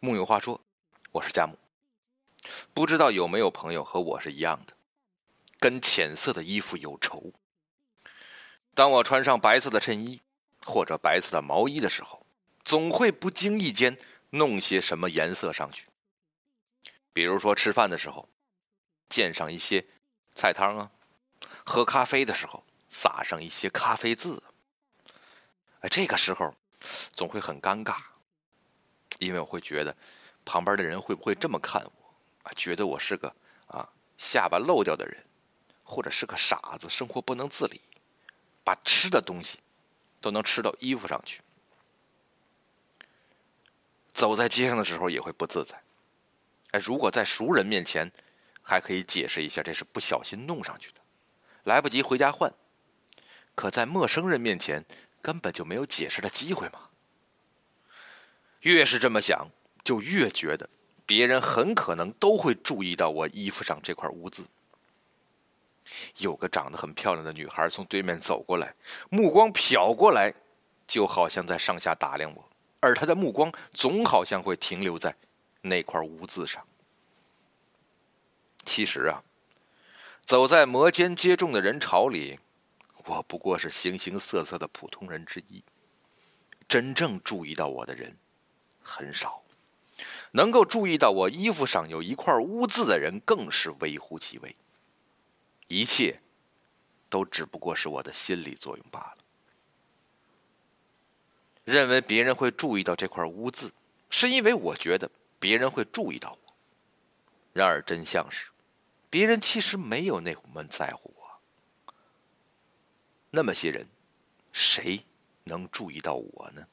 [0.00, 0.60] 木有话说，
[1.10, 1.56] 我是佳木。
[2.74, 4.74] 不知道有没有朋友和我是一样的，
[5.58, 7.32] 跟浅色的衣服有仇。
[8.74, 10.20] 当我穿上白色的衬衣
[10.66, 12.26] 或者白色的毛衣的时候，
[12.62, 13.96] 总会不经意间
[14.30, 15.86] 弄些什么颜色上去。
[17.14, 18.28] 比如说吃饭的时候，
[19.08, 19.82] 溅上一些
[20.34, 20.90] 菜汤啊；
[21.64, 24.42] 喝咖啡的时候，撒上一些咖啡渍。
[25.80, 26.54] 哎，这个时候
[27.14, 27.96] 总会很尴尬。
[29.18, 29.96] 因为我会觉得，
[30.44, 32.52] 旁边的人会不会这么看我啊？
[32.54, 33.34] 觉得我是个
[33.66, 33.88] 啊
[34.18, 35.24] 下巴漏掉的人，
[35.82, 37.80] 或者是个傻子，生活不能自理，
[38.62, 39.58] 把吃的东西
[40.20, 41.40] 都能吃到衣服上去。
[44.12, 45.80] 走在街上的时候也会不自在。
[46.72, 48.10] 哎，如果在熟人面前，
[48.62, 51.00] 还可以解释一下这是不小心弄上去的，
[51.64, 52.52] 来不及回家换。
[53.54, 54.84] 可在陌生人面前，
[55.22, 56.90] 根本就没有解释的机会嘛。
[58.62, 59.48] 越是这么想，
[59.84, 60.68] 就越觉得
[61.04, 64.44] 别人很可能都会注意到我衣服上这块污渍。
[66.18, 68.74] 有个长得很漂亮的女孩从对面走过来，
[69.08, 70.34] 目光瞟过来，
[70.86, 72.44] 就好像在上下打量我，
[72.80, 75.14] 而她的目光总好像会停留在
[75.60, 76.66] 那块污渍上。
[78.64, 79.22] 其实啊，
[80.24, 82.36] 走在摩肩接踵的人潮里，
[83.04, 85.62] 我不过是形形色色的普通人之一。
[86.66, 88.12] 真正注意到我的人。
[88.96, 89.42] 很少，
[90.30, 94.56] 能够注意到我衣服上有一块污渍的人更是微乎其微。
[95.68, 96.18] 一切，
[97.10, 99.18] 都只不过是我的心理作用罢了。
[101.64, 103.70] 认为别人会注意到这块污渍，
[104.08, 106.54] 是因为我觉得别人会注意到我。
[107.52, 108.48] 然而真相是，
[109.10, 111.94] 别人其实没有那么在乎我。
[113.30, 113.86] 那么些人，
[114.52, 115.04] 谁
[115.44, 116.66] 能注意到我呢？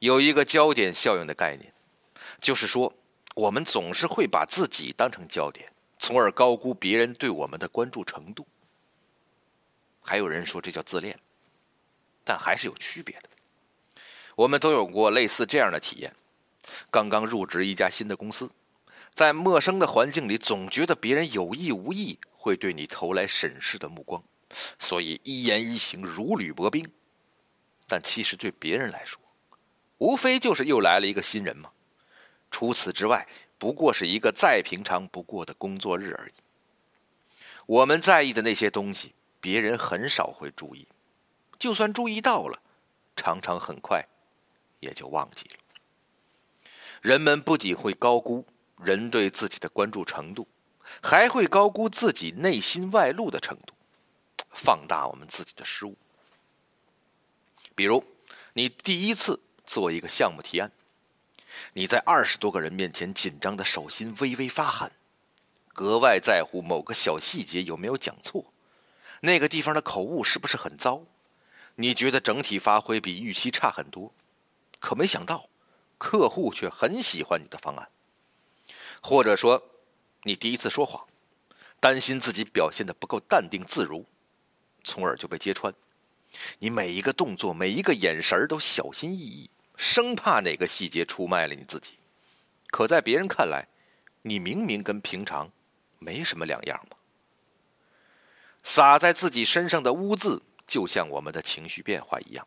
[0.00, 1.72] 有一个焦点效应的概念，
[2.40, 2.92] 就是说，
[3.34, 8.46] 我们总是会把自己当成焦点，从而高估别人对我们的关注程度。
[10.00, 11.18] 还有人说这叫自恋，
[12.24, 13.28] 但还是有区别的。
[14.36, 16.14] 我们都有过类似这样的体验：
[16.90, 18.48] 刚刚入职一家新的公司，
[19.12, 24.22] 在陌生的环境里，总觉得别人有意无意会对你投来审视的目光，
[24.78, 26.88] 所以一言一行如履薄冰。
[27.88, 29.20] 但其实对别人来说，
[29.98, 31.70] 无非就是又来了一个新人嘛，
[32.50, 33.26] 除此之外，
[33.58, 36.32] 不过是一个再平常不过的工作日而已。
[37.66, 40.86] 我们在意的那些东西，别人很少会注意，
[41.58, 42.60] 就算注意到了，
[43.16, 44.06] 常常很快
[44.80, 45.56] 也就忘记了。
[47.02, 48.46] 人们不仅会高估
[48.80, 50.46] 人对自己的关注程度，
[51.02, 53.74] 还会高估自己内心外露的程度，
[54.52, 55.96] 放大我们自己的失误。
[57.74, 58.04] 比如，
[58.52, 59.40] 你第一次。
[59.68, 60.72] 做一个项目提案，
[61.74, 64.90] 你在二十多个人面前紧张的手心微微发汗，
[65.74, 68.52] 格外在乎某个小细节有没有讲错，
[69.20, 71.02] 那个地方的口误是不是很糟？
[71.74, 74.12] 你觉得整体发挥比预期差很多，
[74.80, 75.50] 可没想到，
[75.98, 77.88] 客户却很喜欢你的方案。
[79.02, 79.62] 或者说，
[80.22, 81.06] 你第一次说谎，
[81.78, 84.06] 担心自己表现的不够淡定自如，
[84.82, 85.72] 从而就被揭穿。
[86.58, 89.50] 你每一个动作、每一个眼神都小心翼翼。
[89.78, 91.92] 生怕哪个细节出卖了你自己，
[92.66, 93.68] 可在别人看来，
[94.22, 95.52] 你明明跟平常
[96.00, 96.96] 没什么两样嘛。
[98.64, 102.44] 洒在自己身上的污渍，就像我们的情绪变化一样，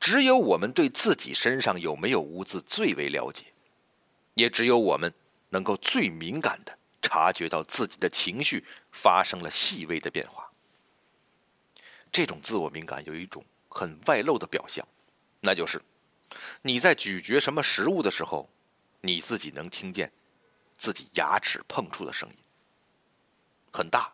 [0.00, 3.44] 只有我们对自己身上有没有污渍最为了解，
[4.34, 5.14] 也只有我们
[5.50, 10.50] 能够最敏感的察觉到自己的情绪发生了细微的变化。
[12.10, 14.84] 这种自我敏感有一种很外露的表象，
[15.40, 15.80] 那就是。
[16.62, 18.48] 你在咀嚼什么食物的时候，
[19.00, 20.12] 你自己能听见
[20.76, 22.36] 自己牙齿碰触的声音，
[23.72, 24.12] 很大，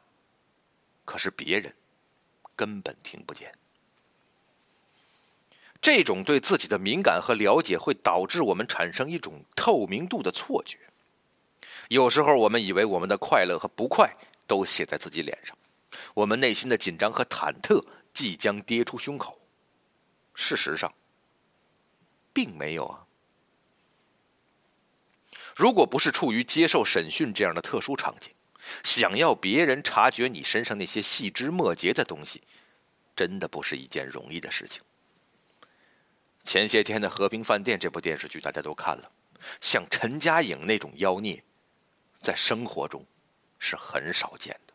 [1.04, 1.74] 可是别人
[2.54, 3.52] 根本听不见。
[5.80, 10.78] 这种对自己的敏感和了解，会导致我们产生一种透明度的错觉。
[11.88, 14.16] 有时候，我们以为我们的快乐和不快
[14.46, 15.58] 都写在自己脸上，
[16.14, 17.84] 我们内心的紧张和忐忑
[18.14, 19.40] 即将跌出胸口。
[20.34, 20.94] 事实上，
[22.42, 23.06] 并没有啊！
[25.54, 28.32] 如果不是处于接受审讯这样的特殊场景，
[28.82, 32.42] 想要别人察觉你身上那些细枝末节的东西，
[33.14, 34.82] 真的不是一件容易的事情。
[36.42, 39.08] 前些天的《和平饭店》这部电视剧大家都看了，
[39.60, 41.40] 像陈佳颖那种妖孽，
[42.20, 43.06] 在生活中
[43.60, 44.74] 是很少见的，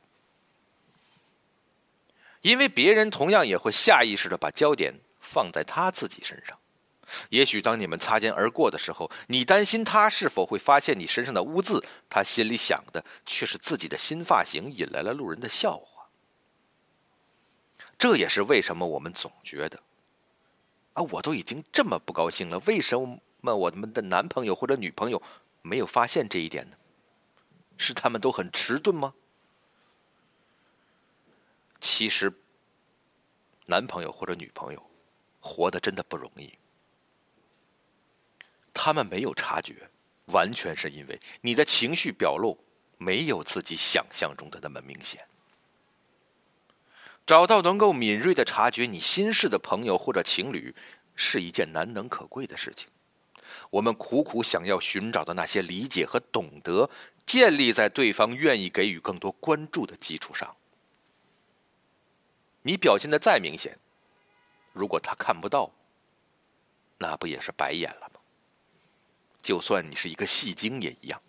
[2.40, 6.58] 因为别人同样也会下意识的把焦点放在他自己身上。
[7.30, 16.10] 也许当你们擦肩而过的时候，你担心他是否会发现你身上的污渍，他心里想的却是自己的新发型引来了路人的笑话。
[17.98, 19.82] 这也是为什么我们总觉得，
[20.94, 22.98] 啊，我都已经这么不高兴了，为什
[23.42, 25.22] 么我们的男朋友或者女朋友
[25.62, 26.78] 没有发现这一点呢？
[27.78, 29.14] 是他们都很迟钝吗？
[31.80, 32.34] 其实，
[33.68, 34.90] 男朋友或者女朋友
[35.40, 36.52] 活得真的不容易。
[38.88, 39.90] 他们没有察觉，
[40.28, 42.58] 完全是因为你的情绪表露
[42.98, 45.28] 没有自己想象中的那么明显。
[47.26, 50.74] 找到能够敏锐的察觉你心事的朋友或者情侣，
[51.18, 52.88] 是一件难能可贵的事情。
[53.72, 56.90] 我们苦苦想要寻找的那些理解和懂得，
[57.26, 60.56] 建立在对方愿意给予更多关注的基础上。
[62.62, 63.78] 你表现的再明显，
[64.72, 65.70] 如果他看不到，
[66.98, 68.17] 那不也是白演了吗？
[69.48, 71.22] 就算你是一个戏精也一样。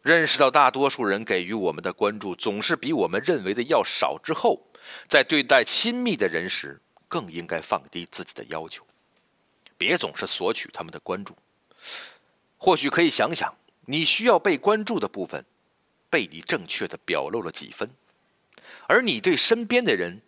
[0.00, 4.64] 认识到大多数人给予我们的关注总是比我们认为的要少之后，
[5.08, 8.86] 在对待亲密的人时，更应该放低自己的要求，
[9.76, 11.36] 别总是索取他们的关注。
[12.58, 13.52] 或许可以想想，
[13.86, 15.44] 你需要被关注的部分，
[16.08, 17.90] 被你正确的表露了几分。
[18.86, 20.22] 而你对身边的人，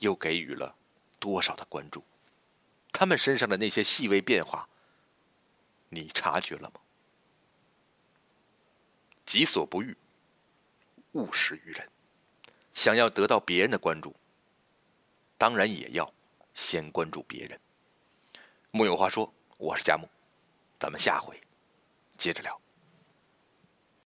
[0.00, 0.74] 又给予了
[1.18, 2.04] 多少的关注？
[2.92, 4.68] 他们身上的那些细微变化，
[5.94, 6.80] 你察觉了吗？
[9.24, 9.96] 己所不欲，
[11.12, 11.88] 勿施于人。
[12.74, 14.14] 想要得到别人的关注，
[15.38, 16.12] 当然也要
[16.54, 17.58] 先关注别人。
[18.72, 20.08] 木有话说，我是佳木，
[20.78, 21.40] 咱们下回
[22.18, 22.60] 接着聊。